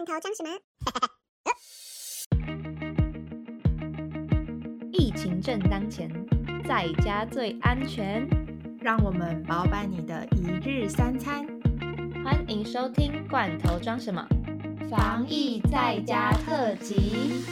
[0.00, 0.48] 罐头装什么？
[4.92, 6.10] 疫情正当前，
[6.66, 8.26] 在家最安全。
[8.80, 11.46] 让我们包办你的一日三餐。
[12.24, 14.26] 欢迎收听《罐头装什么》
[14.88, 17.44] 防疫在家特辑。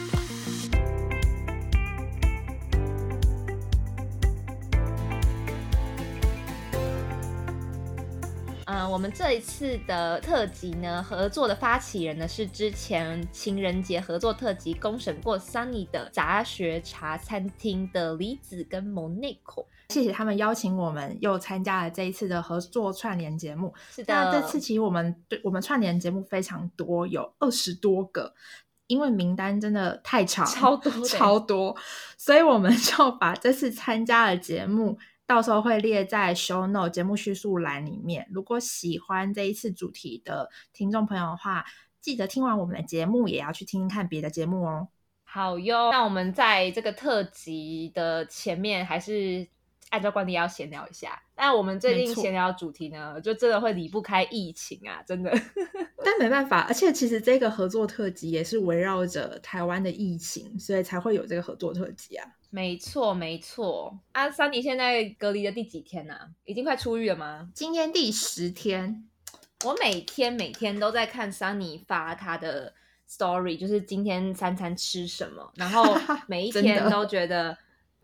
[8.79, 19.65] 嗯，我们这一次的特辑呢，合作的发起人呢是之前情人节合作特辑公审过 Sunny 的杂学茶餐厅的李子跟 Monaco。
[19.89, 23.73] 谢谢他们邀请我们，又参加了这一次的合作串联节目。
[23.91, 28.33] 是的，那这次其实我们对我们串联节目非常多，有二十多个，
[28.87, 31.75] 因为名单真的太长，超多超多，
[32.17, 34.97] 所以我们就把这次参加的节目，
[35.29, 38.27] 到时候会列在 show note 节目叙述栏里面。
[38.31, 41.63] 如果喜欢这一次主题的听众朋友的话，
[42.01, 44.87] 记得听完我们的节目，也要去听听看别的节目哦。
[45.23, 49.47] 好哟，那我们在这个特辑的前面还是
[49.89, 51.21] 按照惯例要闲聊一下。
[51.35, 55.31] 但我们最近闲聊主题呢，就真的会离不开疫情啊，真的。
[56.03, 62.25] 但没办法，而且其实这个合作特辑也是围绕着台湾的疫情，所以才会有这个合作特辑啊。
[62.49, 63.99] 没错，没错。
[64.13, 66.15] 啊，桑尼现在隔离的第几天呢、
[66.45, 67.49] 已经快出狱了吗？
[67.53, 69.07] 今天第十天，
[69.65, 72.73] 我每天每天都在看桑尼发他的
[73.07, 75.83] story，就是今天三餐吃什么，然后
[76.27, 77.57] 每一天都觉得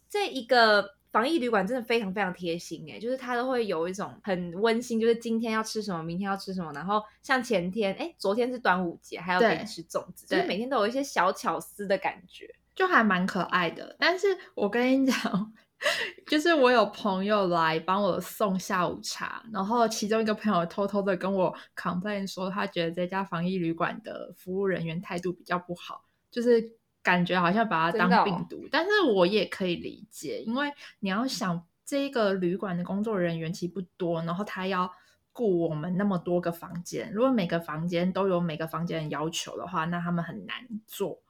[0.07, 12.53] 这一个防疫旅馆真的非常非常贴心哎，就是他都会有一种很温馨，就是今天要吃什么，明天要吃什么，然后像前天哎，昨天是端午节，还要给你吃粽子，就是每天都有一些小巧思的感觉。
[12.75, 13.95] 就还蛮可爱的。
[13.97, 15.53] 但是我跟你讲，
[16.27, 26.71] 就是我有朋友来帮我送下午茶，然后其中一个朋友偷偷的跟我 complain 说，他觉得这家防疫旅馆的服务人员态度比较不好，就是
[27.05, 28.67] 感觉好像把它当病毒。
[28.69, 34.91] 但是我也可以理解，因为你要想这个旅馆的工作人员其实不多，然后他要。
[35.37, 40.55] 雇我们那么多个房间，如果每个房间都有每个房间的要求的话，那他们很难
[40.87, 41.21] 做。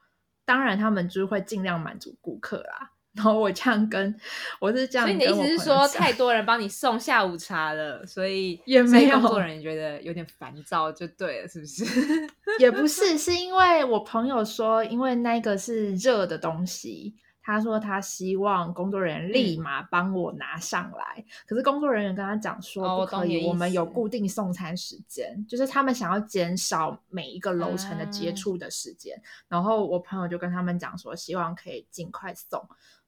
[0.46, 2.92] 当然，他们就是会尽量满足顾客啦。
[3.16, 4.14] 然后我这样跟
[4.60, 11.84] 我是这样所以你的意思是说，太多人帮你送下午茶了，所以也没有工作人员觉得有点烦躁，就对了，是不是？
[12.60, 21.24] 也不是，是因为我朋友说，因为那个是热的东西，他说他希望工作人员立马帮我拿上来。
[21.48, 29.22] 可是工作人员跟他讲哦说不可以，我们有固定送餐时间，就是他们想要减少每一个楼层的接啊触的时间。
[29.48, 32.62] 然后我朋友就跟他们讲说，希望可以尽快送。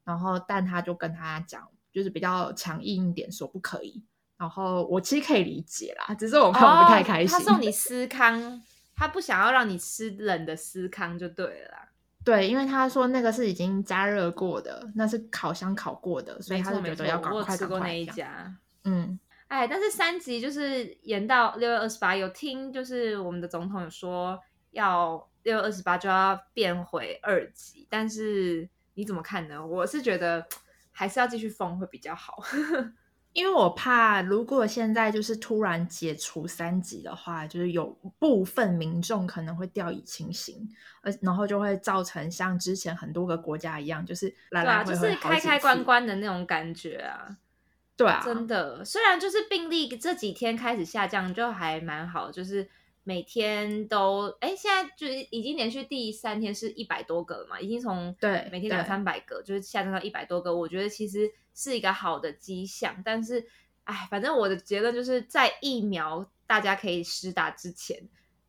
[0.08, 4.02] 然后但他就跟他讲，就是比较强硬一点，说不可以。
[4.38, 7.36] 然后我其实可以理解啦，只是我朋友不太开心。
[7.36, 8.64] 哦他送你 司康，
[8.96, 11.90] 他不想要让你吃冷的司康就对了啦。
[12.24, 18.06] 对，因为他说那个是已经加热过的，那是烤箱烤过的，所以他就觉得要赶快赶快吃过那一。
[18.06, 18.56] 家。
[18.84, 24.40] 嗯，哎，但是三级就是延到六月二十八，有听就是我们的总统有说
[24.72, 29.64] 要六月二十八就要变回二级，但是你怎么看呢？
[29.64, 30.46] 我是觉得
[30.92, 32.44] 还是要继续封会比较好。
[33.34, 37.86] 因为我怕如果现在就是突然解除三级的话，就是有
[38.18, 40.68] 部分民众可能会掉以轻心，
[41.04, 45.84] 而然后就会造成像之前很多个国家一样，就是来来回就是回好几开开关。
[45.84, 47.38] 关的那种感觉啊。
[47.96, 52.68] 对啊，真的，虽然就是病例这几天开始下降，就还蛮好，就是
[53.08, 63.02] 每天都哎，现在就是已经连续第三天是一百多个了嘛，已经从对每天两三百个，就是下降到一百多个，我觉得其实是一个好的迹象。
[63.06, 63.48] 但是，
[63.86, 67.98] 哎，反正我的结论就是在疫苗大家可以施打之前，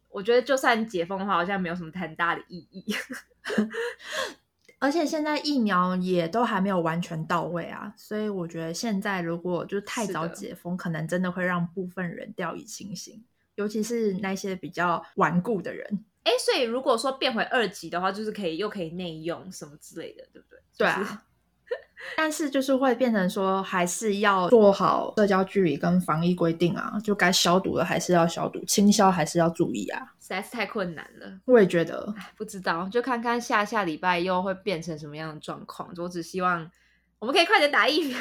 [0.09, 2.85] 我觉得就算解封的话，好像没有什么很大的意义。
[4.81, 13.25] 而且现在疫苗也都还没有完全到位啊，所以我觉得现在如果就太早解封，可能真的会让部分人掉以轻心，
[13.59, 16.05] 尤其是那些比较顽固的人。
[16.23, 20.59] 哎，所以如果说变回二级的话，就是可以又可以内用什么之类的，对不对？
[20.79, 21.25] 对啊，
[22.17, 30.15] 但是就是会变成说，还是要做好社交距离跟防疫规定啊，就该消毒的还是要消毒，清消还是要注意啊。
[30.21, 31.41] 实在是太困难了。
[31.47, 35.93] 我也觉得，哎，不知道，就看看下下礼拜又会变成什么样的状况。
[35.97, 36.71] 我只希望
[37.19, 38.17] 我们可以快点打疫苗。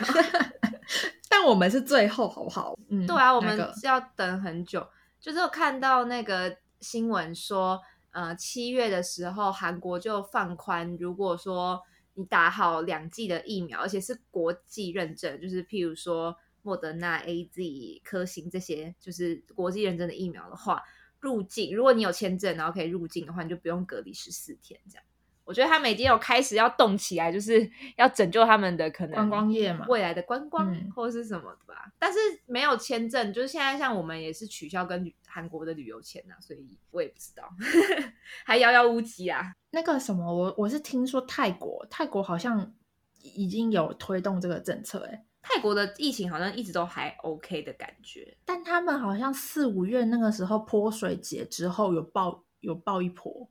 [1.30, 2.74] 但我们是最后好不好？
[2.90, 4.88] 嗯，对啊，我们是要等很久。
[5.28, 7.82] 就是我看到那个新闻说，
[8.12, 11.84] 呃，七月的时候韩国就放宽，如果说
[12.14, 20.82] 你打好两剂的疫苗，而且是国际认证，就是譬如说莫德纳、A Z、科兴这些，就是国际认证的疫苗的话，
[21.20, 25.04] 入境，如果你有签证，然后可以入境的话，你就不用隔离十四天这样。
[25.48, 31.90] 我觉得他们已经有开始要动起来，就是要拯救他们的可能观光业嘛，未来的观光嗯或者是什么的吧。
[31.98, 37.50] 但是没有签证，就是现在像我们也是取消跟旅韩国的旅游签呐、所以我也不知道，
[38.46, 39.54] 还遥遥无期啊。
[39.72, 42.74] 那个什么，我我是听说泰国，泰国好像
[43.22, 53.50] 已经有推动这个政策，哎，泰国的疫情好像一直都还 OK 的感觉，但他们好像四五月那个时候泼水节之后有爆有爆一波，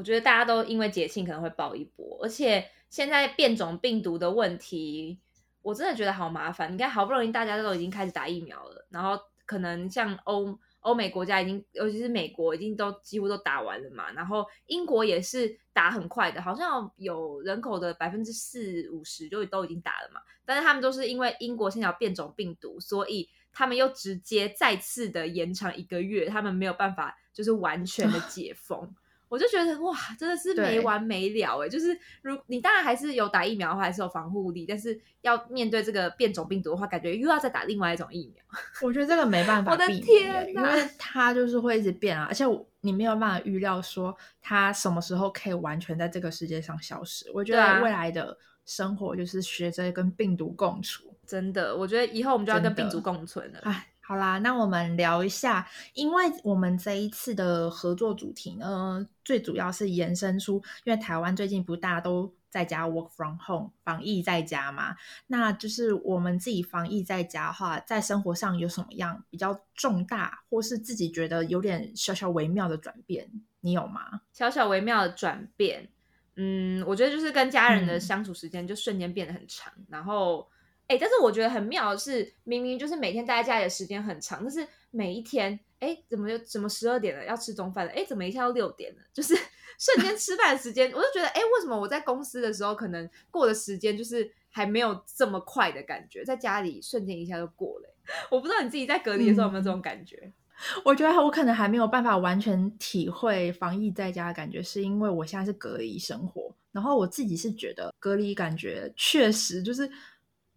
[0.00, 5.20] 我觉得大家都因为节庆可能会爆一波，而且现在变种病毒的问题，
[5.60, 6.72] 我真的觉得好麻烦。
[6.72, 28.94] 你看，好不容易大家都已经开始打疫苗了，然后可能像欧欧美国家已经，尤其是美国已经都几乎都打完了嘛，然后英国也是打很快的，好像有人口的百分之四五十就都已经打了嘛，但是他们都是因为英国现在有变种病毒，所以他们又直接再次的延长一个月，他们没有办法就是完全的解封。
[29.30, 31.68] 我就觉得哇，真的是没完没了哎！
[31.68, 38.44] 就是如你当然还是有打疫苗的话，还是有防护力，但是要面对这个变种病毒的话，感觉又要再打另外一种疫苗。
[38.82, 42.44] 我觉得这个没办法我的避免天哪因为它就是会一直变啊，而且
[42.80, 44.12] 你没有办法预料说
[44.42, 47.30] 它什么时候可以完全在这个世界上消失。
[47.32, 48.36] 我觉得未来的
[48.66, 51.04] 生活就是学着跟病毒共处。
[51.24, 53.60] 真的，我觉得以后我们就要跟病毒共存了。
[53.62, 64.96] 哎，好啦，那我们聊一下，因为我们这一次的合作主题呢，最主要是延伸出，因为台湾最近不是大家都在家 work from home，防疫在家嘛，
[65.28, 73.30] 那就是我们自己防疫在家的话，在生活上有什么样比较重大，或是自己觉得有点小小微妙的转变，
[73.60, 74.22] 你有吗？
[74.32, 75.88] 小小微妙的转变，
[76.34, 80.48] 嗯，我觉得就是跟家人的嗯相处时间就瞬间变得很长，然后，
[80.90, 89.32] 哎，但是我觉得很妙的是，明明就是每天待在家里的时间很长，但是每一天，哎，怎么就怎么十二点了要吃中饭了，哎，怎么一下要六点了，就是
[89.78, 97.94] 瞬间吃饭的时间，我就觉得，哎，为什么我在公司的时候可能过的时间就是还没有这么快的感觉，在家里瞬间一下就过了，
[98.28, 100.32] 我不知道你自己在隔离的时候有没有这种感觉？
[100.84, 109.88] 我觉得我可能还没有办法完全体会防疫在家的感觉，是因为我现在是隔离生活，然后我自己是觉得隔离感觉确实就是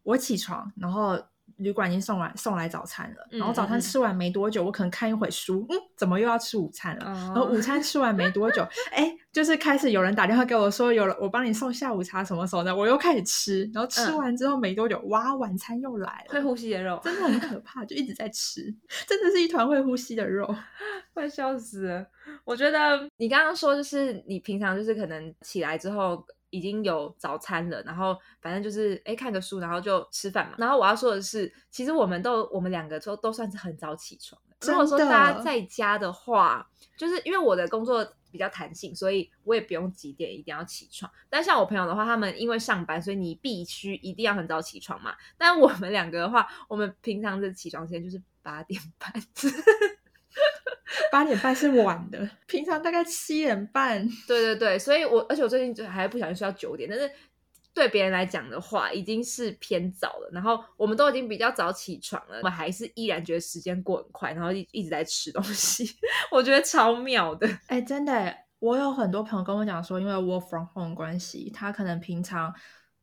[0.03, 1.17] 我起床，然后
[1.57, 7.05] 旅馆已经送来送来早餐了，嗯然后早餐吃完没多久，我可能看一会书，嗯，怎么又要吃午餐了？
[7.05, 18.73] 然后哦午餐吃完没多久，哎，就是开始有人打电话给我说，有了，我帮你送下午茶什么时候呢，我又开始吃，然后吃嗯完之后没多久，哇，晚餐又来了会了，呼吸的肉，真的很可怕，就一直在吃，
[19.07, 20.53] 真的是一团会呼吸的肉。
[21.13, 22.07] 快笑死了！
[22.44, 30.53] 我觉得你刚刚说，就是你平常就是可能起来之后已经有早餐了，然后反正就是哎看个书，然后就吃饭嘛。
[30.59, 34.55] 然后我要说的是，其实我们都我们两个都都算是很早起床的。
[34.67, 41.11] 如果说大家在家的话，就是因为我的工作比较弹性，所以我也不用几点一定要起床。
[41.27, 45.15] 但像我朋友的话，他们因为上班，所以你必须一定要很早起床嘛。
[45.39, 49.11] 但我们两个的话，我们平常的起床时间就是八点半。
[51.12, 54.07] 八点半是晚的，平常大概七点半。
[54.28, 57.10] 对对对，所以我而且我最近就还不小心睡到九点，但是
[57.74, 60.30] 对别人来讲的话，已经是偏早了。
[60.31, 65.84] 然后我们都已经比较早起床了，我们还是依然觉得时间过很快，然后一一直在吃东西，
[66.31, 67.48] 我觉得超妙的。
[67.68, 72.54] 哎，真的，我有很多朋友跟我讲说，因为 work from home 关系，他可能平常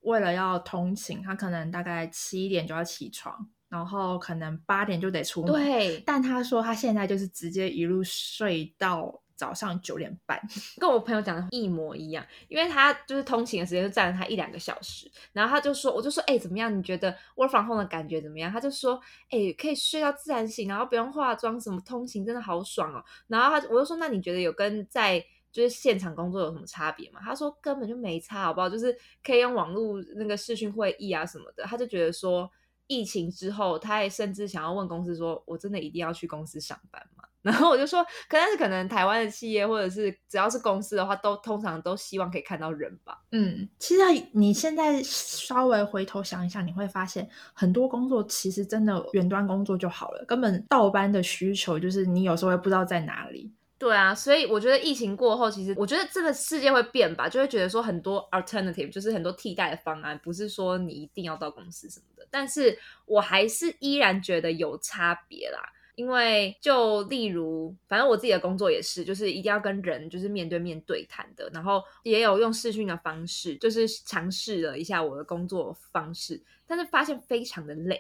[0.03, 10.39] 为了要通勤，他可能大概七点就要起床，然后可能八点就得出门。，对，但他说他现在就是直接一路睡到早上九点半。
[10.79, 16.77] 跟我朋友讲的一模一样，因为他就是通勤的时间就占了他一两个小时，然后他就说，我就说，哎、怎么样？
[16.77, 18.51] 你觉得 work from home 的感觉怎么样？
[18.51, 19.01] 他就说，
[19.31, 23.03] 哎、可以睡到自然醒，然后不用化妆，什么通勤真的好爽哦。
[23.29, 27.21] 然后他我就说，那你觉得有跟在就是现场工作有什么差别吗？
[27.25, 28.69] 他说根本就没差，好不好？
[28.69, 31.63] 就是可以用网络那个视讯会议啊什么的。
[31.63, 32.51] 他就觉得说。
[32.91, 43.19] 疫情之后，他也甚至想要问公司说：“我真的一定要去公司上班吗？” 然后我就说：“可但是可能台湾的企业或者是只要是公司的话，都通常都希望可以看到人吧。
[43.31, 53.51] 嗯，其实你现在稍微回头想一想，你会发现很多工作其实真的远端工作就好了，根本倒班的需求就是你有时候会不知道在哪里。
[53.81, 62.29] 对啊，所以我觉得疫情过后，其实我觉得这个世界会变吧，就会觉得说很多 alternative，就是很多替代的方案，不是说你一定要到公司什么的。
[62.31, 65.63] 但是我还是依然觉得有差别啦，
[65.95, 77.99] 因为就例如，反正我自己的工作也是，就是一定要跟人就是面对面对谈的，然后也有用视讯的方式，就是尝试了一下我的工作方式，但是发现非常的累。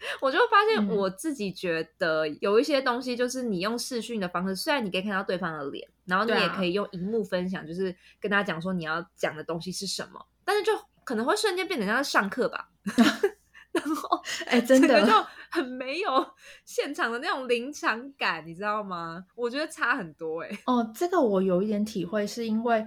[0.20, 0.96] 我就发现嗯。
[0.96, 10.72] 我自己觉得有一些东西，就是你用视讯的方式，虽然你可以看到对方的脸，然后你也可以用荧幕分享，就是跟他讲说你要讲的东西是什么，但是就
[11.04, 12.68] 可能会瞬间变成像是上课吧，
[13.72, 15.12] 然后 哎、真的就。
[15.50, 16.30] 很没有
[16.66, 19.24] 现场的那种临场感，你知道吗？
[19.34, 22.86] 我觉得差很多哎、哦，这个我有一点体会，是因为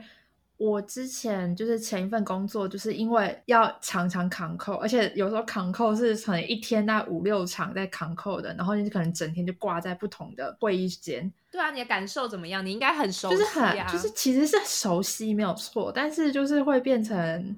[0.61, 12.63] 我之前就是前一份工作，就是因为要常常扛扣，而且有时候扛扣是可能一天大概五六场在扛扣的，然后你可能整天就挂在不同的会议间，对啊，你的感受怎么样？
[12.63, 17.55] 你应该很熟悉就是啊，很就是其实是熟悉没有错，但是就是会变成。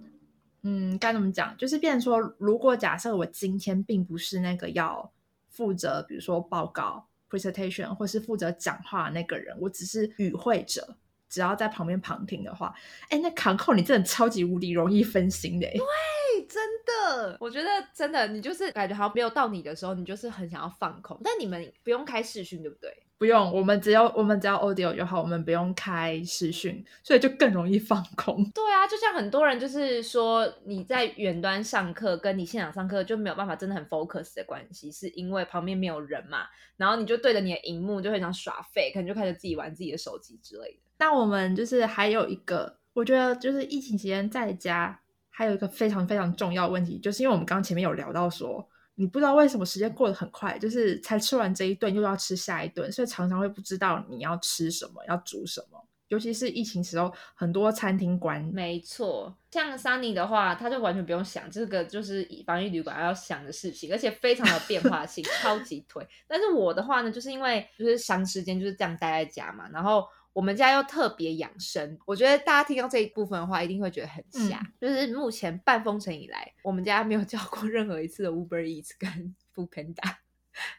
[0.65, 1.53] 嗯，该怎么讲？
[1.57, 5.11] 就是变成说，如果假设我今天并不是那个要
[5.49, 10.95] 负责，比如说报告 presentation 或是负责讲话的那个人，我只是与会者，
[11.33, 12.71] 只要在旁边旁听的话，
[13.09, 15.73] 哎，那扛扣你真的超级无敌容易分心的欸。
[15.75, 21.19] 对，真的，我觉得真的，你就是感觉好像没有到你的时候，你就是很想要放空。
[21.23, 22.95] 但你们不用开视讯，对不对？
[23.17, 28.43] 不用，我们只要我们只要 audio 就好，我们不用开视讯，所以就更容易放空。
[28.51, 40.79] 对啊，就像很多人就是说，你在远端上课跟你现场上课就没有办法真的很 focus 的关系，是因为旁边没有人嘛，然后你就对着你的荧幕就很想耍废，可能就开始自己玩自己的手机之类的。
[41.03, 44.97] 那我们就是还有一个，我觉得就是疫情期间在家，
[45.29, 55.85] 还有一个非常非常重要的问题，就是因为我们刚刚前面有聊到说，你不知道为什么时间过得很快，就是才吃完这一顿又要吃下一顿，所以常常会不知道你要吃什么，要煮什么。
[56.07, 66.07] 尤其是疫情时候，很多餐厅关，没错，像 Sunny 的话，他就完全不用想，这个就是防疫旅馆要想的事情，而且非常有变化性， 超级推。
[66.27, 74.59] 但是我的话呢，就是因为就是长时间就是这样待在家嘛，然后我们家又特别养生，我觉得大家听到这一部分的话，一定会觉得很吓。
[74.81, 79.09] 就是目前半封城以来，我们家没有叫过任何一次的 Uber Eats 跟
[79.55, 79.93] Food Panda，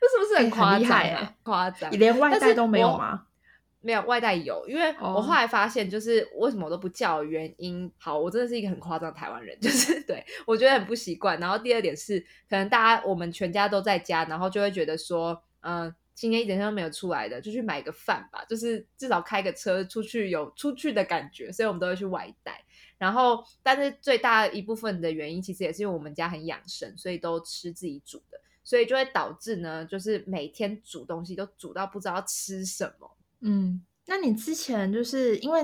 [0.00, 1.34] 这是不是哎很夸张啊？
[1.42, 3.26] 夸张，连外带都没有我吗？
[3.80, 7.92] 没有外带有，因为哦我后来发现，就是为什么我都不叫的原因。
[7.99, 11.38] 好，我真的是一个很夸张的台湾人， 就是对我觉得很不习惯。
[11.38, 12.18] 然后第二点是，
[12.49, 22.64] 可能大家我们全家都在家，然后就会觉得说，嗯、今天一整天都没有出来的，就去买个饭吧，就是至少开个车出去有出去的感觉，所以我们都会去外带。
[22.97, 33.16] 然后，但是最大一部分的原因，其实也是因为我们家很养生，所以都吃自己煮的，所以就会导致呢，就是每天煮东西都煮到不知道吃什么。
[33.40, 35.61] 嗯，那你之前就是因为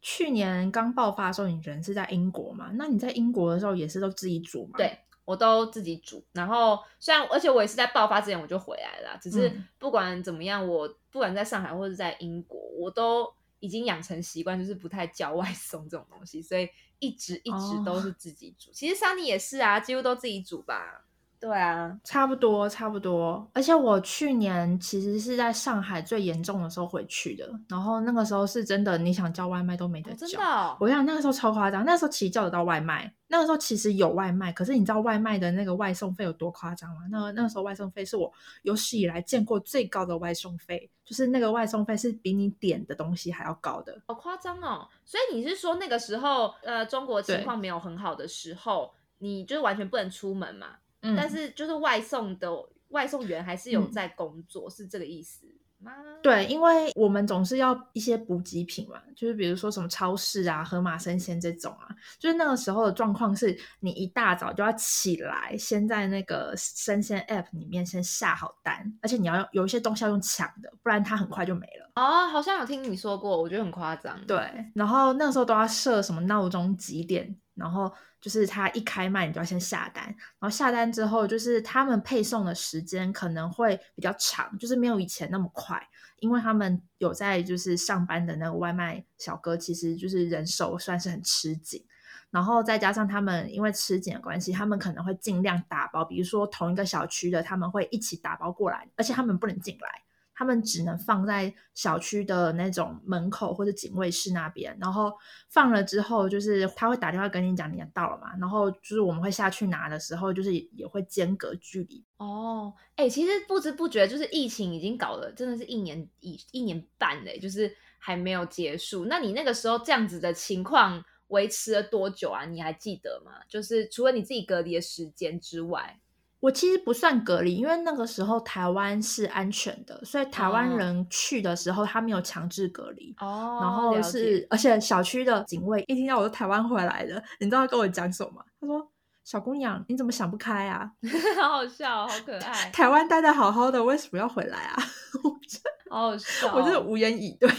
[0.00, 2.70] 去年刚爆发的时候，你人是在英国嘛？
[2.76, 4.78] 那你在英国的时候也是都自己煮吗？
[4.78, 6.24] 对，我都自己煮。
[6.32, 18.70] 然后虽然，而且我也是在爆发之前我就回来了啦，只是嗯不管怎么样，我不管在上海或者在英国，我都已经养成习惯，就是不太叫外送这种东西，所以一直一直都是自己煮。
[18.72, 21.04] 其实 Sunny 也是啊，几乎都自己煮吧。
[21.40, 23.48] 对啊，差不多，差不多。
[23.54, 30.26] 而且我去年其实是在上海最严重的时候回去的，然后那个时候是真的，你想叫外卖都没得哦叫。
[30.26, 37.00] 真的哦、我想那个时候超夸张，那时候其实叫得到外卖，那个时候其实有外卖，可是你知道外卖的那个外送费有多夸张吗？
[37.10, 38.30] 那个那个时候外送费是我
[38.60, 43.98] 有史以来见过最高的外送费，就是那个外送费是比你点的东西还要高的。
[44.08, 44.86] 好夸张哦！
[45.06, 50.66] 所以你是说那个时候，呃，中国情对况没有很好的时候，你就是完全不能出门嘛？
[51.02, 52.50] 嗯，但是就是外送的
[52.88, 55.46] 外送员还是有嗯在工作，是这个意思
[55.78, 55.92] 吗？
[56.22, 61.88] 对，因为我们总是要一些补给品嘛，就是比如说什么超市啊、盒马生鲜这种啊，
[62.18, 71.90] 就是那个时候的状况是，你一大早就要起来，先在那个生鲜 app 里面先下好单，而且你要用有一些东西要用抢的，不然它很快就没了。
[71.94, 74.20] 哦，好像有听你说过，我觉得很夸张。
[74.26, 74.36] 对，
[74.74, 85.80] 然后那个时候都要设什么闹钟几点，然后就是它一开卖你就要先下单，然后下单之后就是他们配送的时间可能会比较长，就是没有以前那么快，
[86.18, 91.84] 因为他们有在就是上班的那个外卖小哥，其实就是人手算是很吃紧。
[92.30, 100.02] 然后再加上他们因为吃紧的关系，他们可能会尽量打包，比如说同一个小区的，他们会一起打包过来，而且他们不能进来，
[100.40, 105.12] 他们只能放在小区的那种门口或者警卫室那边，然后
[105.50, 112.02] 放了之后，就是他会打电话跟你讲你到了嘛，然后就是我们会下去拿的时候，就是也会间隔距离。
[112.16, 119.04] 哦，哎、其实不知不觉就是疫情已经搞了，真的是一年一一年半嘞，就是还没有结束。
[119.04, 122.46] 那你那个时候这样子的情况维持了多久啊？
[122.46, 123.32] 你还记得吗？
[123.46, 126.00] 就是除了你自己隔离的时间之外，
[126.40, 133.14] 我其实不算隔离，因为那个时候台湾是安全的，所以台湾哦人去的时候他没有强制隔离。
[133.18, 138.42] 哦然后是，而且小区的警卫一听到我是台湾回来的，你知道他跟我讲什么吗？
[138.60, 138.90] 他说
[139.22, 140.90] ：“小姑娘，你怎么想不开啊？
[141.40, 144.76] 好好笑，好可爱， 台湾待的好好的，为什么要回来啊？
[145.90, 147.50] 好好笑，我真的无言以对。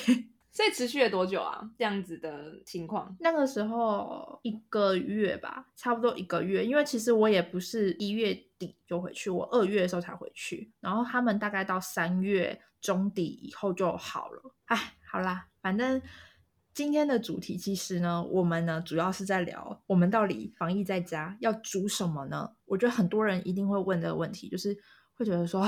[0.54, 1.62] 所以持续了多久啊？
[1.78, 3.16] 这样子的情况？
[3.22, 6.66] 那个时候一个月吧，差不多一个月。
[6.66, 10.72] 因为其实我也不是一月底就回去，我二月的时候才回去。
[10.80, 14.56] 然后他们大概到三月中底以后就好了。
[14.66, 16.02] 哎，好啦，反正
[16.74, 22.52] 今天的主题其实呢，我们呢主要是在聊我们到底防疫在家要煮什么呢？
[22.66, 24.78] 我觉得很多人一定会问这个问题，就是
[25.16, 25.68] 会觉得说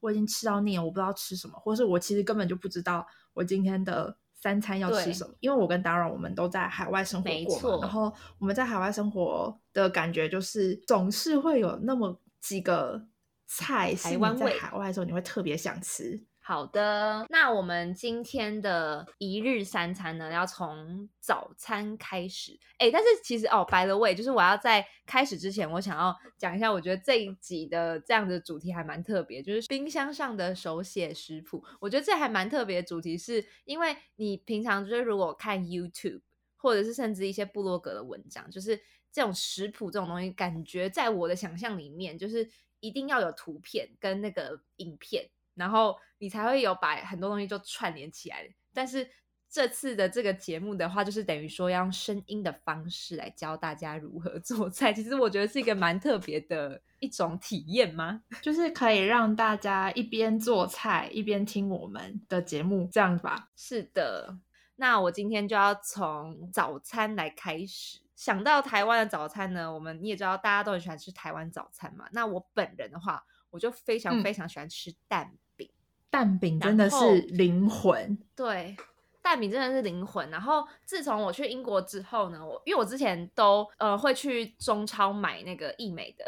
[0.00, 4.16] 我已经吃到腻了，我不知道吃什么，或是我其实根本就不知道我今天的。
[4.44, 5.34] 三餐要吃什么？
[5.40, 13.06] 因为我跟 Dara 我们都在海外生活过，然后我们在海外生活的感觉就是总是会有那么几个
[13.46, 16.22] 菜，台湾在海外的时候你会特别想吃。
[16.40, 22.60] 好的，那我们今天的一日三餐呢，要从早餐开始。
[22.76, 31.64] 哎，但是其实哦，by the way，就是我要在开始之前，我想要讲一下，我觉得这一集的这样的主题还蛮特别，就是冰箱上的手写食谱。
[31.80, 36.20] 我觉得这还蛮特别的主题，是因为你平常就是如果看 YouTube，
[36.56, 38.78] 或者是甚至一些部落格的文章，就是
[39.14, 45.30] 这种食谱这种东西，感觉在我的想象里面，就是一定要有图片跟那个影片。
[45.54, 48.44] 然后你才会有把很多东西就串联起来。
[48.72, 49.08] 但是
[49.48, 54.92] 这次的这个节目的话，就是等于说要用声音的方式来教大家如何 做菜。
[54.92, 58.20] 其实我觉得是一个蛮特别的一种体验吗？
[58.42, 63.50] 就是可以让大家一边做菜一边听我们的节目，这样吧？
[63.54, 64.36] 是的。
[64.76, 68.00] 那我今天就要从早餐来开始。
[68.16, 72.06] 想到台湾的早餐呢，我们你也知道，大家都很喜欢吃台湾早餐嘛。
[72.12, 75.68] 那我本人的话，我就非常非常喜欢吃蛋饼。
[76.10, 78.76] 蛋饼真的是灵魂，对，
[79.20, 80.30] 蛋饼真的是灵魂。
[80.30, 86.24] 然后自从我去英国之后呢，我因为我之前都呃会去中超买那个益美的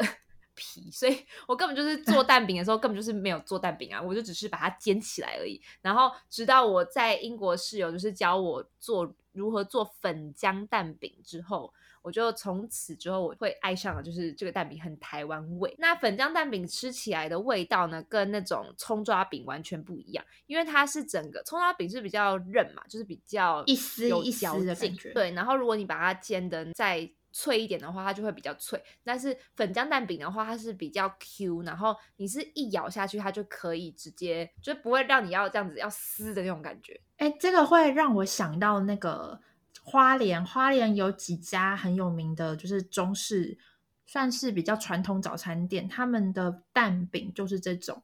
[0.57, 5.61] 皮，所以 我根本就是做蛋饼的时候根本就是没有做蛋饼啊，我就只是把它煎起来而已。
[5.81, 11.73] 然后直到我在英国室友就是教我做如何做粉浆蛋饼之后。
[12.03, 15.75] 我就从此之后我会爱上了，就是这个蛋饼很台湾味。
[15.77, 25.11] 那粉浆蛋饼吃起来的味道呢，跟那种葱抓饼完全不一样，因为它是整个葱抓饼是比较韧嘛，就是比较一丝一丝的感觉。
[25.11, 28.81] 对，然后如果你把它煎的再脆一点的话，它就会比较脆。
[29.03, 36.99] 但是粉浆蛋饼的话，它是比较 Q，然后你是一咬下去，它就可以直接就不会让你要这样子要撕的那种感觉。
[37.17, 39.39] 哎，这个会让我想到那个。
[39.83, 43.57] 花莲，花莲有几家很有名的，就是中式，
[44.05, 48.03] 算是比较传统早餐店，他们的蛋饼就是这种。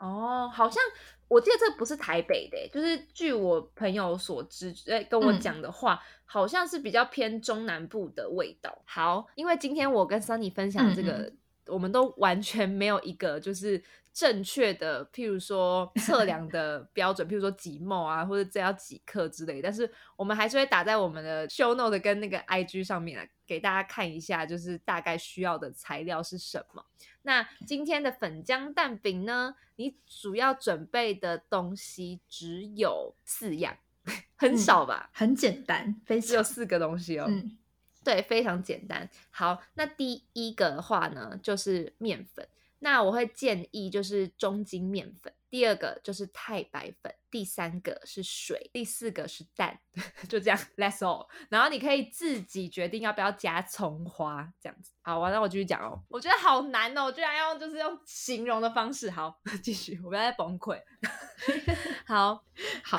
[0.00, 0.82] 哦，好像
[1.28, 8.82] 我记得这不是台北的，就是据我朋友所知，哎，跟我讲的话，好像是比较偏中南部的味道。
[8.84, 11.32] 好，因为今天我跟 Sunny 分享这个，
[11.66, 13.82] 我们都完全没有一个就是。
[14.12, 26.84] 正确的，譬如说 测量的标准，譬如说几毛啊，或者这要几克之类，但是我们还是会打在我们的 show note 跟那个 IG 上面给大家看一下，就是大概需要的材料是什么。
[27.22, 33.76] 那今天的粉浆蛋饼呢，你主要准备的东西只有四样，
[34.36, 35.10] 很少吧？
[35.12, 37.26] 很简单，非只有四个东西哦。
[37.28, 37.58] 嗯，
[38.02, 39.08] 对，非常简单。
[39.30, 42.48] 好，那第一个的话呢，就是面粉。
[42.78, 49.80] 那我会建议就是中筋面粉，第二个就是太白粉，第三个是水，第四个是蛋，
[50.28, 51.26] 就这样，That's all。
[51.48, 54.92] 然后你可以自己决定要不要加葱花，这样子。
[55.02, 56.00] 好，完了我继续讲哦。
[56.08, 59.10] 我觉得好难哦，我居然要用就是用形容的方式。
[59.10, 60.80] 好， 继续，我不要再崩溃。
[62.06, 62.44] 好
[62.84, 62.98] 好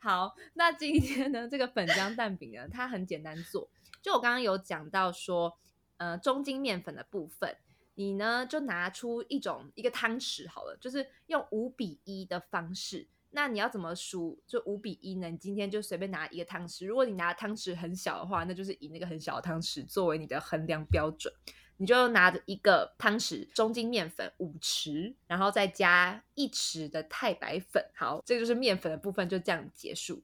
[0.00, 3.70] 好，那今天呢，这个粉浆蛋饼呢，它很简单做。
[4.02, 5.56] 就我刚刚有讲到说，
[5.98, 7.56] 呃，中筋面粉的部分。
[7.94, 13.06] 你呢，就拿出一种一个汤匙好了，就是用五比一的方式。
[13.34, 14.38] 那你要怎么数？
[14.46, 15.30] 就五比一呢？
[15.30, 16.86] 你今天就随便拿一个汤匙。
[16.86, 21.32] 如果你拿汤匙很小的话，那就是以那个很小的汤匙作为你的衡量标准。
[21.78, 27.82] 你就拿着一个汤匙中筋面粉五匙，然后再加一匙的太白粉。
[27.94, 30.22] 好，这就是面粉的部分，就这样结束。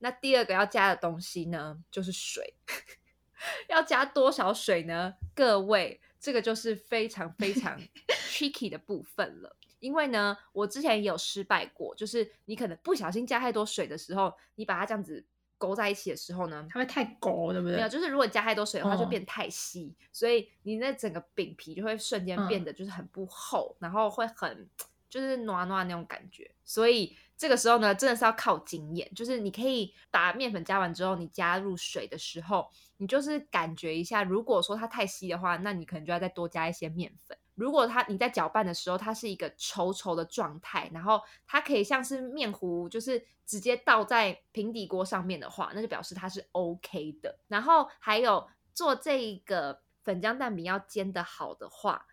[0.00, 2.54] 那第二个要加的东西呢，就是水。
[3.68, 5.14] 要加多少水呢？
[5.34, 6.00] 各位。
[6.20, 7.80] 这个就是非常非常
[8.30, 15.24] tricky 的部分了，因为呢，我之前也有失败过，就是你可能不小心加太多水的时候，你把它这样子
[15.58, 17.76] 勾在一起的时候呢，它会太勾，对不对？
[17.76, 24.68] 没有，就是如果加太多水的话，就变太稀，所以你那整个饼皮就会瞬间变得就是很不厚，然后会很
[25.16, 26.50] 就是暖暖那种感觉。
[26.62, 37.36] 所以这个时候呢，真的是要靠经验，就是你可以把面粉加完之后，你加入水的时候，你就是感觉一下，如果说它太稀的话，那你可能就要再多加一些面粉。
[37.54, 47.38] 如果它你在搅拌的时候，它是一个稠稠的状态，然后它可以像是面糊，就是直接倒在平底锅上面的话，那就表示它是 OK 的。
[47.48, 52.06] 然后还有做这一个粉浆蛋饼要煎的好的话，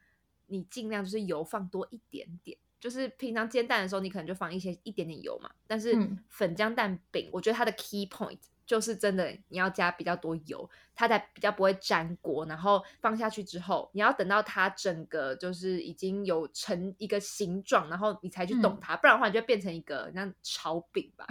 [0.48, 2.58] 你尽量就是油放多一点点。
[2.84, 5.50] 就是平常煎蛋的时候，你可能就放一些一点点油嘛。
[5.66, 5.96] 但是
[6.28, 12.46] 粉浆蛋饼，我觉得它的 key point 就是真的你要加比较多油，它才比较不会粘锅。
[12.46, 21.26] 然后放下去之后，你要等到它整个就是已经有成一个形状，然后你才去动它，不然的话你就变成一个像炒饼吧。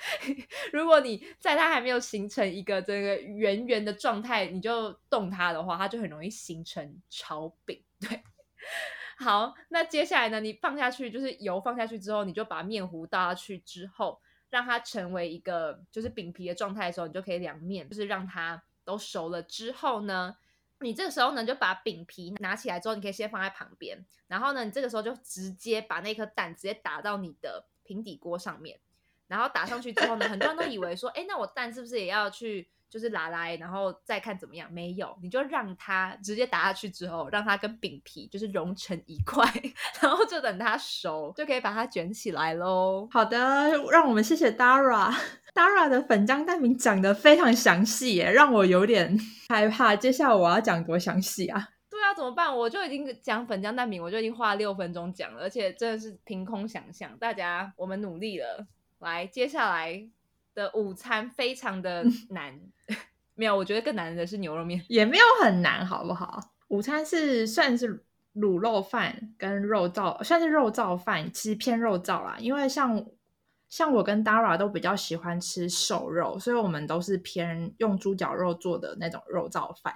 [0.72, 7.84] 如果你在它还没有形成一个这个圆圆的状态，你就动它的话，它就很容易形成炒饼。
[8.00, 8.22] 对。
[9.20, 10.40] 好，那接下来呢？
[10.40, 20.36] 你放下去，就是油放下去之后，你就把面糊倒下去之后，让它成为一个就是饼皮的状态的时候，你就可以两面，就是让它都熟了之后呢，
[20.78, 28.78] 你这个时候呢就把饼皮拿起来之后，你可以先放在旁边，然后呢，你这个时候就直接把那颗蛋直接打到你的平底锅上面，
[29.26, 32.68] 然后打上去之后呢，很多人都以为说，哎，那我蛋是不是也要去？
[32.90, 34.72] 就是拿来，然后再看怎么样。
[34.72, 39.44] 没有，你就让它直接打下去之后，让它跟饼皮就是融成一块，
[40.00, 43.08] 然后就等它熟，就可以把它卷起来喽。
[43.10, 45.14] 好的，让我们谢谢 Dara。
[45.54, 49.94] Dara 的粉浆蛋饼讲的非常详细，耶，让我有点 害怕。
[49.94, 51.68] 接下来我要讲多详细啊？
[51.90, 52.56] 对啊，怎么办？
[52.56, 57.16] 我就已经讲粉浆蛋饼，我就已经花了六分钟讲了，而且真的是凭空想象。
[57.18, 58.66] 大家，我们努力了。
[59.00, 60.08] 来，接下来。
[60.54, 62.60] 的午餐非常的难，
[63.38, 66.40] 没有，我觉得更难的是牛肉面， 也没有很难，好不好？
[66.66, 72.36] 午餐是算是卤肉饭跟肉燥，算是肉燥饭，其实偏肉燥啦。
[72.40, 73.06] 因为像
[73.68, 79.94] 像我跟 Dara 都比较喜欢吃瘦肉，所以我们都是偏用猪脚肉做的那种肉燥饭。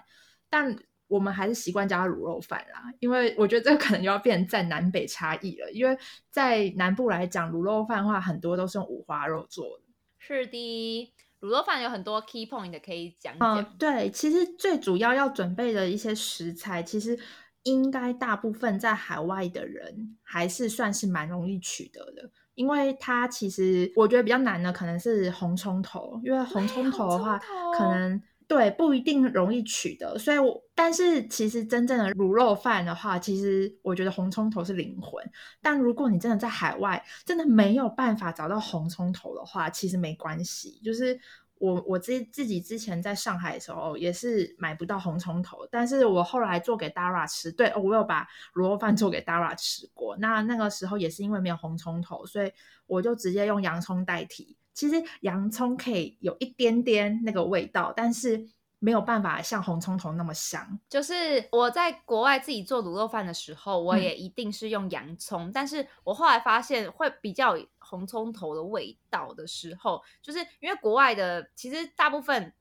[0.48, 0.76] 但
[1.08, 5.68] 我们还是习惯加卤肉饭啦，因为我觉得这个可能就要变在南北差异了。
[5.72, 5.98] 因为
[6.30, 9.84] 在南部来讲，卤肉饭的话，很多都是用五花肉做的。
[10.18, 13.62] 是的，卤肉饭有很多 key point 可以讲讲。
[13.76, 17.18] 对，其实最主要要准备的一些食材，其实
[17.64, 27.38] 应该大部分在海外的人还是算是蛮容易取得的，因为它其实我觉得比较难的可能是红葱头，因为红葱头的话
[27.76, 28.22] 可能。
[28.52, 35.24] 对，不一定容易取得，所以，我但是其实真正的卤肉饭的话，其实我觉得红葱头是灵魂。
[35.62, 40.78] 但如果你真的在海外，真的没有办法找到红葱头的话，其实没关系。
[40.84, 41.18] 就是
[41.54, 50.14] 我我自自己之前在上海的时候也是买不到红葱头，但是我后来做给 Dara 吃，对我有把卤肉饭做给 Dara 吃过。
[50.18, 52.52] 那那个时候也是因为没有红葱头，所以
[52.86, 54.58] 我就直接用洋葱代替。
[54.74, 60.78] 其实洋葱可以有一点点那个味道，但是没有办法像红葱头那么香。
[60.88, 72.52] 就是我在国外自己做卤肉饭的时候，我也一定是用洋葱，但是我后来发现会比较红葱头的味道的时候，就是因为国外的其实大部分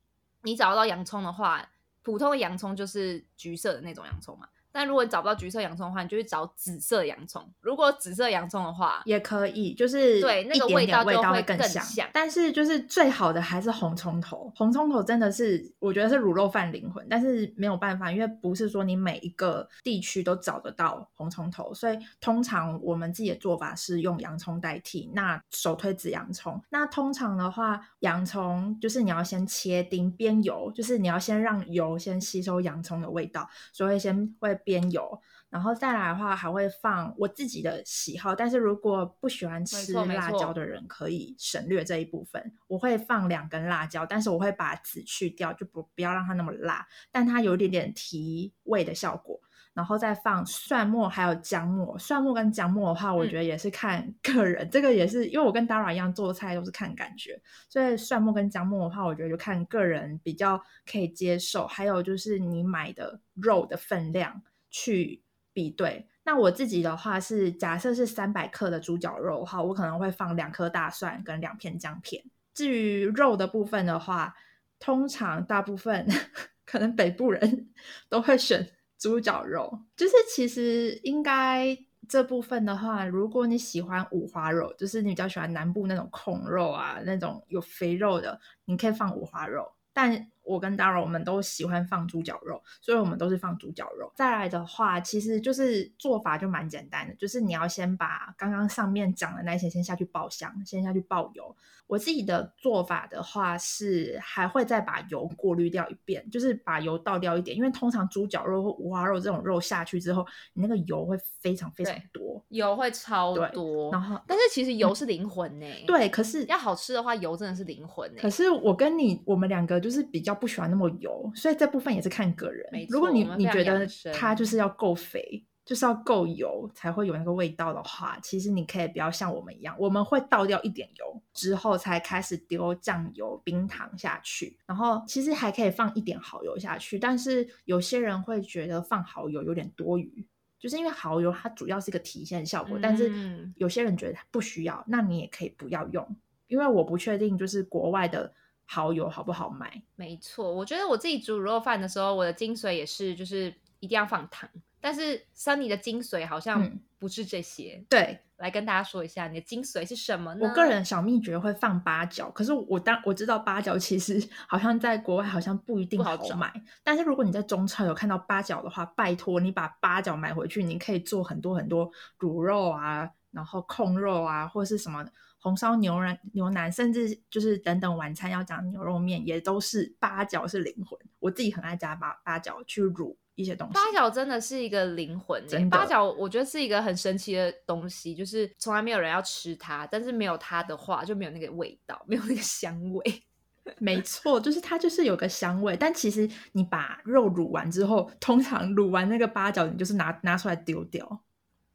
[0.44, 1.68] 你找到洋葱的话，
[2.04, 4.48] 普通的洋葱就是橘色的那种洋葱嘛。
[4.72, 7.46] 但如果你找不到橘色洋葱的话，你就去找紫色洋葱。
[7.60, 12.08] 如果紫色洋葱的话，也可以，就是对那个味道味道会更香。
[12.14, 17.06] 但是就是最好的还是红葱头，红葱头真的是我觉得是卤肉饭灵魂。
[17.10, 25.12] 但是没有办法，因为不是说你每一个地区都找得到红葱头，所以通常我们自己的做法是用洋葱代替。
[25.14, 26.62] 那首推紫洋葱。
[26.70, 34.58] 那通常的话，洋葱就是你要先切丁煸油，就是你要先让油先吸收洋葱的味道，所以先会。
[34.64, 38.34] 边油，然后再来的话，还会放我自己的喜好。
[38.34, 42.54] 但是如果不喜欢吃辣椒的人，可以省略这一部分。
[42.68, 49.40] 我会放两根辣椒，但是我会把籽去掉，就不不要让它那么辣，但它有一点点提味的效果。
[49.74, 51.98] 然后再放蒜末，还有姜末。
[51.98, 54.70] 蒜末跟姜末的话，我觉得也是看个人。
[54.70, 61.66] 这个也是因为我跟 Dara 一样做菜都是看感觉，所以蒜末跟姜末的话，我觉得就看个人比较可以接受。
[61.68, 64.42] 还有就是你买的肉的分量。
[64.72, 65.22] 去
[65.54, 72.24] 比对，那我自己的话是，假设是三百克的猪脚肉哈，我可能会放两颗大蒜跟两片姜片。
[72.54, 74.34] 至于肉的部分的话，
[74.80, 76.08] 通常大部分
[76.66, 77.70] 可能北部人
[78.10, 89.72] 都会选猪脚肉，就是其实应该这部分的话，如果你喜欢五花肉，就是你比较喜欢南部那种控肉啊，那种有肥肉的，你可以放五花肉。
[89.94, 94.12] 但我跟 Dara 我们都喜欢放猪脚肉，所以我们都是放猪脚肉。
[94.16, 101.56] 再来的话，其实就是做法就蛮简单的，就是你要先把刚刚上面讲的那些先下去爆香，先下去爆油。
[101.88, 113.92] 我自己的做法的话是还会再把油过滤掉一遍，就是把油倒掉一点，因为通常猪脚肉或五花肉这种肉下去之后，你那个油会非常非常多，油会超多。
[113.92, 122.68] 然后但是其实油是灵魂呢、，对，可是要好吃的话，油真的是灵魂呢、可是我跟你，我们两个就是比较不喜欢那么油，所以这部分也是看个人。
[122.90, 140.26] 如果你你觉得它就是要够肥，就是要够油才会有那个味道的话，其实你可以不要像我们一样，我们会倒掉一点油之后才开始丢酱油、冰糖下去，然后其实还可以放一点蚝油下去，但是有些人会觉得放蚝油有点多余。
[140.60, 146.08] 就是因为蚝油它主要是一个提鲜效果，但是嗯有些人觉得不需要，那你也可以不要用，
[146.46, 148.32] 因为我不确定就是国外的
[148.74, 149.82] 蚝油好不好买。
[149.98, 157.84] 没错，我觉得我自己煮卤肉饭的时候，我的精髓也是就是一定要放糖，但是 Sunny 的精髓好像嗯不是这些。
[157.90, 160.48] 对来跟大家说一下，你的精髓是什么呢？
[160.48, 175.06] 我个人小秘诀会放八角，可是我当我知道八角其实 好像在国外好像不一定好买，但是如果你在中超有看到八角的话，拜托你把八角买回去，你可以做很多很多卤肉啊，然后控肉啊，或是什么
[175.42, 180.98] 红烧牛腩、牛腩，甚至就是等等晚餐要讲牛肉面，也都是八角是灵魂。
[181.20, 183.74] 我自己很爱加八八角去卤一些东西。
[183.74, 193.24] 八角真的是一个灵魂八角我觉得是一个很神奇的东西，就是从来没有人要吃它，但是没有它的话就没有那个味道，没有那个香味。
[193.78, 201.22] 没错，就是它就是有个香味，但其实你把肉卤完之后，通常卤完那个八角，你就是拿拿出来丢掉。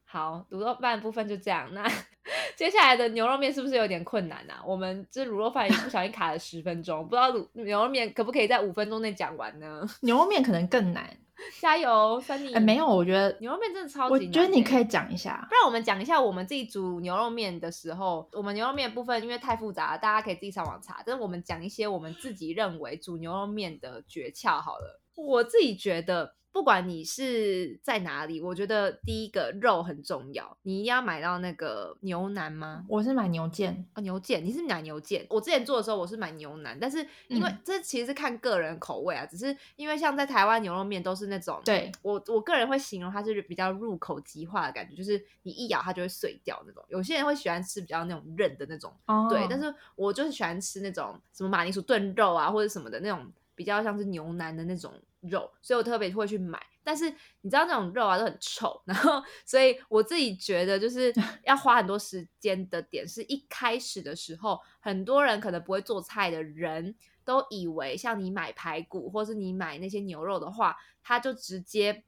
[0.05, 1.73] 好，卤肉饭部分就这样。
[1.73, 1.89] 那
[2.57, 4.63] 接下来的牛肉面是不是有点困难啊？
[4.67, 9.87] 我们这卤肉饭也不小心卡了十分钟，不知道卤牛肉面可不可以在五分钟内讲完呢？
[10.03, 11.17] 牛肉面可能更难，
[11.61, 12.55] 加油，三弟！
[12.55, 14.83] 哎，没有，我觉得牛肉面真的超级难我、觉得你可以。
[14.83, 15.55] 以讲一下不。
[15.55, 21.03] 然我们讲一下我们自己煮牛肉面的时候，我们牛肉面的部分因为太复杂了，大家可以自己上网查。
[21.05, 25.01] 但是我们讲一些我们自己认为煮牛肉面的诀窍好了。
[25.17, 32.83] 我自己觉得，不管你是在哪里，我觉得第一个肉很重要，你一定要买到那个牛腩吗？
[32.89, 35.27] 我是买牛腱，哦，牛腱，你是买牛腱？
[35.29, 46.83] 我之前做的时候我是买牛腩，但是因为嗯这其实是看个人口味啊，只是因为像在台湾牛肉面都是那种，对我我个人会形容它是比较入口即化的感觉，就是你一咬它就会碎掉那种。
[46.89, 54.91] 有些人会喜欢吃比较那种韧的那种，哦对，但是我就是喜欢吃那种什么马铃薯炖肉啊，或者什么的那种比较像是牛腩的那种
[55.29, 56.61] 肉，所以我特别会去买。
[56.83, 57.09] 但是
[57.41, 61.13] 你知道那种肉啊都很臭， 然后所以我自己觉得就是
[61.45, 72.05] 要花很多时间的点，是一开始的时候，很多人可能不会做菜的人都以为像你买排骨或是你买那些牛肉的话，他就直接。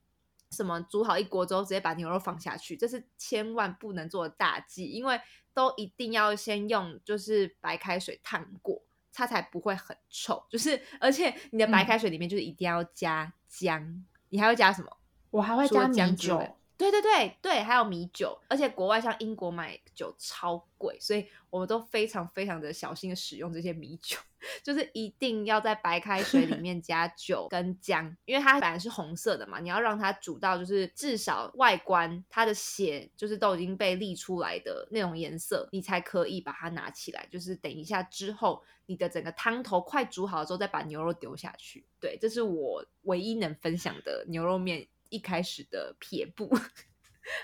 [0.51, 5.21] 什么煮好一锅之后，直接把牛肉放下去，这是千万不能做的大忌，因为
[5.53, 8.83] 都一定要先用就是白开水烫过，
[9.19, 10.41] 它才不会很臭。
[10.49, 14.97] 就是而且你的白嗯开水里面就是一定要加姜，你还会加什么？
[15.31, 24.17] 我还会加米酒姜之外，对对对对，还有米酒，而且国外像英国买酒超贵，所以我们都非常非常的小心的使用这些米酒，
[24.63, 41.85] 就是一定要在白开水里面加酒跟姜，因为它本来是红色的嘛，你要让它煮到就是至少外观它的血就是都已经被沥出来的那种颜色，你才可以把它拿起来，就是等一下之后你的整个汤头快煮好之后再把牛肉丢下去。
[41.99, 46.51] 对，这是我唯一能分享的牛肉面一开始的撇步。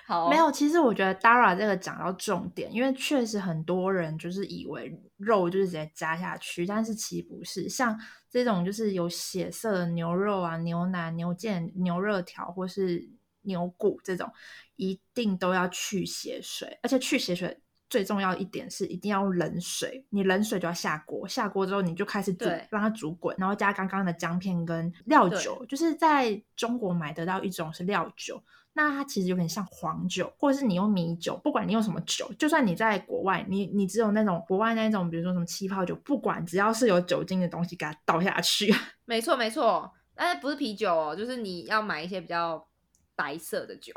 [0.07, 7.69] 好，没有，其实我觉得 Dara 这个讲到重点，因为确实很多人就是以为肉就是直接加下去，但是其实不是。
[7.69, 8.01] 像
[8.31, 13.07] 这种就是有血色的牛肉啊、牛腩、牛腱、牛肉条或是
[13.43, 14.33] 牛骨这种，
[14.77, 17.61] 一定都要去血水，而且去血水。
[17.95, 38.75] 最重要一点是一定要用冷水，你冷水就要下锅，下锅之后你就开始煮对，让它煮滚，然后加刚刚的姜片跟料酒，就是在中国买得到一种是料酒，那它其实有点像黄酒，或者是你用米酒，不管你用什么酒，就算你在国外，你你只有那种国外那种，比如说什么气泡酒，不管只要是有酒精的东西，给它倒下去。
[39.07, 42.67] 没错没错，但是不是啤酒哦，就是你要买一些比较
[43.15, 43.93] 白色的酒。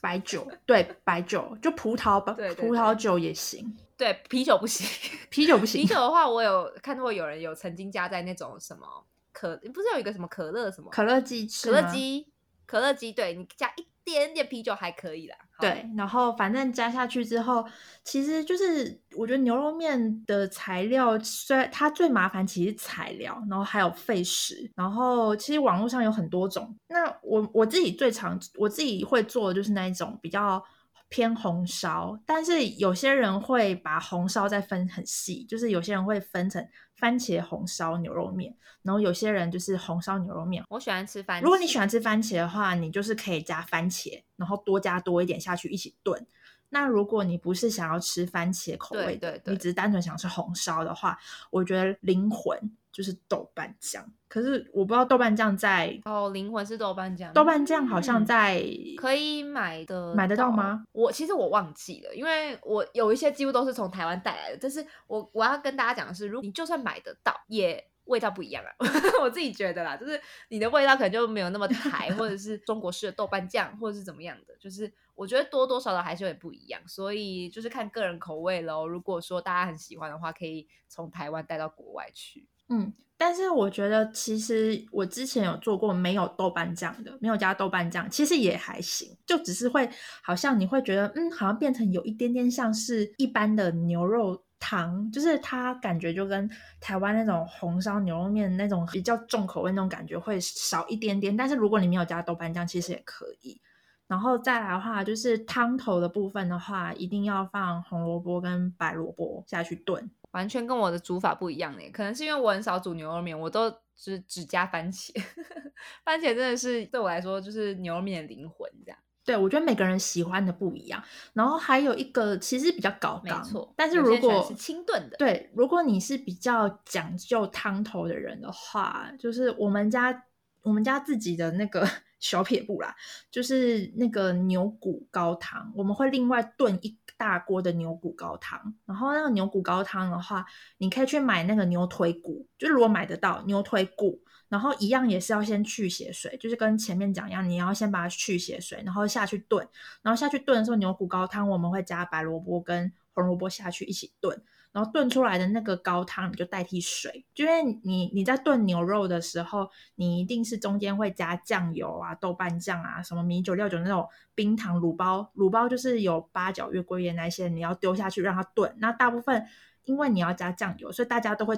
[0.00, 4.86] 白酒，对，白酒就葡萄吧，对对葡萄酒也行，对，啤酒不行。
[5.30, 5.86] 啤酒不行啤。
[5.86, 8.86] 酒的话，我有看过有人有曾经加在那种什么
[9.32, 12.26] 可，不是有一个什么可乐什么可乐鸡翅可乐，鸡，
[12.66, 15.36] 可乐鸡，对你加一点点啤酒还可以啦。
[15.58, 17.64] 对，然后反正加下去之后，
[18.02, 26.76] 其实就是我觉得牛肉面的材料，虽然它最麻烦其实材料，然后还有费时，然后其实网络上有很多种。
[26.88, 30.64] 那我我自己最常我自己会做的就是那一种比较。
[31.10, 40.64] 偏红烧，但是有些人会把红烧再分很细，就是有些人会分成番茄红烧牛肉面，然后有些人就是红烧牛肉面。
[40.68, 41.44] 我喜欢吃番茄。
[41.44, 46.24] 如果你喜欢吃番茄的话，你就是可以加番茄，然后多加多一点下去一起炖。
[46.70, 51.18] 那如果你不是想要吃番茄口味的，你只是单纯想吃红烧的话，
[51.50, 52.58] 我觉得灵魂
[52.90, 54.04] 就是豆瓣酱。
[54.28, 58.64] 可是我不知道豆瓣酱在哦，灵魂是豆瓣酱，豆瓣酱好像在
[58.96, 60.84] 可以买的买得到吗？
[60.92, 64.58] 我其实我忘记了，因为我有一些几乎都是从台湾带来的。
[64.60, 68.70] 但是我我要跟大家讲的是，如果你就算买得到，也味道不一样啊。
[69.22, 76.80] 我自己觉得啦，就是你的味道可能就没有那么台，或者是中国式的豆瓣酱，或者是怎么样的，就是我觉得多多少少还是有点不一样。
[76.86, 78.86] 所以就是看个人口味喽。
[78.86, 82.46] 如果说大家很喜欢的话，可以从台湾带到国外去。
[82.68, 82.92] 嗯。
[83.22, 89.86] 但是我觉得，其实我之前有做过没有豆瓣酱的，没有加豆瓣酱，其实也还行，就只是会
[90.22, 101.36] 好像你会觉得，嗯，好像变成有一点点像是一般的牛肉汤，就是它感觉就跟台湾那种红烧牛肉面那种比较重口味那种感觉会少一点点。
[101.36, 103.60] 但是如果你没有加豆瓣酱，其实也可以。
[104.06, 110.10] 然后再来的话，就是汤头的部分的话，一定要放红萝卜跟白萝卜下去炖。
[110.32, 115.12] 完全跟我的煮法不一样呢，可能是因为我很少煮牛肉面，我都只只加番茄，
[116.04, 118.98] 番茄真的是对我来说就是牛肉面的灵魂这样。
[119.30, 121.02] 对，我觉得每个人喜欢的不一样。
[121.32, 123.72] 然后还有一个其实比较高档，没错。
[123.76, 130.24] 但是如果是清炖的，对，如果你是比较讲究汤头的人的话，就是我们家
[130.62, 131.88] 我们家自己的那个。
[132.20, 132.94] 小撇步啦，
[133.30, 138.74] 就是那个牛骨高汤，我们会另外炖一大锅的牛骨高汤。
[138.84, 140.44] 然后那个牛骨高汤的话，
[140.76, 149.66] 你可以去买那个牛腿骨，就如果买得到牛腿骨，然后一样也是要先去血水，就是跟前面讲一样，你要先把它去血水，然后下去炖。
[150.02, 154.42] 然后下去炖的时候，牛骨高汤我们会加白萝卜跟红萝卜下去一起炖。
[154.72, 168.72] 然后炖出来的那个高汤，你就代替水，就因为你你在炖牛肉的时候，你一定是中间会加酱油啊、豆瓣酱啊、什么米酒、料酒那种冰糖卤包，卤包就是有八角、月桂叶那些，你要丢下去让它炖。
[168.78, 169.44] 那大部分
[169.86, 171.56] 因为你要加酱油，所以大家都会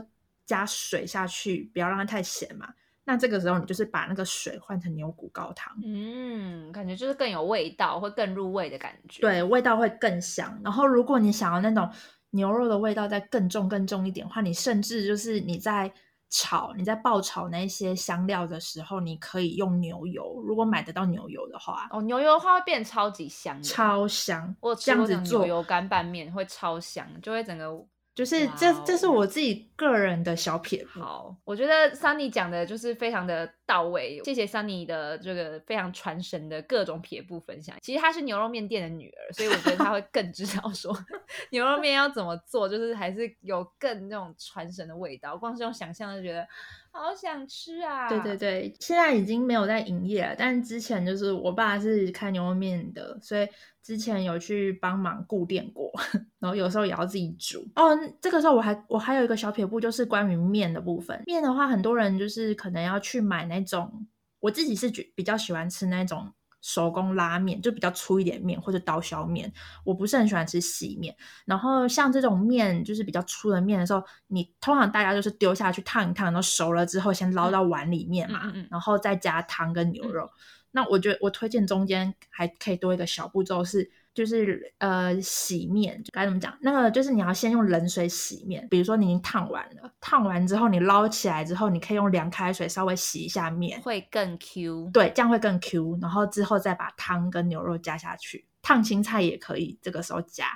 [0.52, 2.68] 加水下去，不要让它太咸嘛。
[3.04, 9.20] 那这个时候你就是把那个水换成牛骨高汤，嗯，感觉就是更有味道，会更入味的感觉。
[9.22, 10.60] 对，味道会更香。
[10.62, 11.90] 然后如果你想要那种。
[12.34, 15.92] 牛肉的味道再更重、更重一点的话，你甚至就是你在
[16.30, 20.42] 炒、你在爆炒那些香料的时候，你可以用牛油。
[20.42, 24.56] 如果买得到牛油的话，哦，牛油的话会变超级香，超香。
[24.60, 27.68] 我这样子做牛油干拌面会超香，就会整个。
[28.14, 31.00] 就是这，这是我自己个人的小撇步。
[31.00, 37.76] 好，我觉得 Sunny 讲的就是非常的到位，谢谢 Sunny 的这个非常传神的各种撇步分享。
[37.80, 40.94] 其实她是牛肉面店的女儿，所以我觉得她会更知道说
[41.50, 45.36] 牛肉面要怎么做，就是还是有更那种传神的味道。
[45.36, 46.46] 光是用想象就觉得。
[46.92, 48.06] 好想吃啊！
[48.08, 53.48] 对对对，现在已经没有在营业了，但之前就是我爸是开牛肉面的，所以
[53.82, 55.90] 之前有去帮忙顾店过，
[56.38, 57.66] 然后有时候也要自己煮。
[57.76, 61.20] 哦，这个时候我还我还有一个小撇步，就是关于面的部分。
[61.24, 64.06] 面的话，很多人就是可能要去买那种，
[64.40, 66.30] 我自己是觉比较喜欢吃那种。
[66.62, 69.52] 手工拉面就比较粗一点面或者刀削面，
[69.84, 71.14] 我不是很喜欢吃细面。
[71.44, 80.30] 然后像这种面就是比较粗的面的时候，你通常大家就是丢下去烫一烫，然后熟了之后先捞到碗里面嘛，然后再加汤跟牛肉。
[80.70, 83.90] 那我觉得我推荐中间还可以多一个小步骤是。
[84.14, 86.56] 就是呃洗面该怎么讲？
[86.60, 94.90] 那个就是你要先用冷水洗面，比如说你已经烫完了，烫完之后你捞起来之后，你可以用凉开水稍微洗一下面，会更 Q。
[94.92, 95.98] 对，这样会更 Q。
[96.02, 100.46] 然后之后再把汤跟牛肉加下去，烫青菜也可以，这个时候加。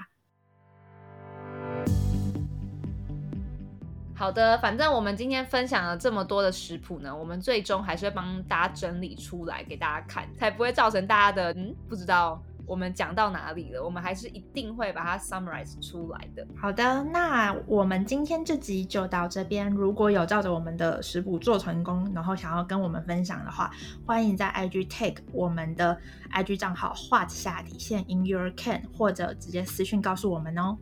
[4.15, 12.43] 好的，反正我们今天分享了这么多的食谱呢，我们最终还是会帮大家整理出来给大家看，才不会造成大家的嗯不知道。
[12.67, 13.83] 我们讲到哪里了？
[13.83, 16.47] 我们还是一定会把它 summarize 出来的。
[16.57, 19.71] 好的，那我们今天这集就到这边。
[19.71, 23.71] 如果有照着我们的食谱做成功，然后想要跟我们分享的话，
[24.05, 25.97] 欢迎在 IG take 我们的
[26.33, 30.77] IG 账号画下底线 in your can，或者直接私讯告诉我们哦。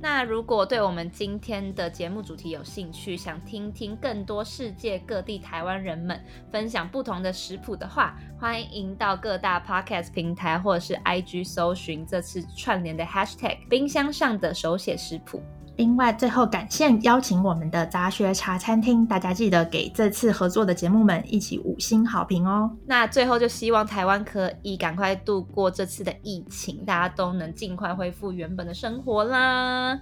[0.00, 15.42] 那如果对我们今天的节目主题有兴趣，想听听更多世界各地台湾人们分享不同的食谱的话，欢迎到各大 podcast 平台或者是 IG 搜寻这次串联的 hashtag 冰箱上的手写食谱。
[15.78, 22.68] 另外，最后感谢邀请我们的杂学茶餐厅，大家记得给这次合作的节目们一起五星好评哦。
[22.84, 29.96] 那最后就希望台湾可以赶快度过这次的疫情，大家都能尽快恢复原本的生活啦。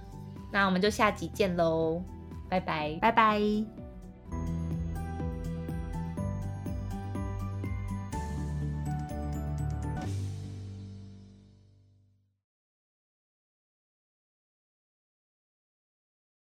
[0.51, 2.01] 那我们就下集见喽，
[2.49, 3.76] 拜拜，拜拜。